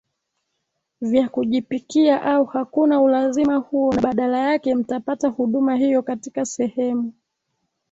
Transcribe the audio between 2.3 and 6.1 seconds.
hakuna ulazima huo na badala yake mtapata huduma hiyo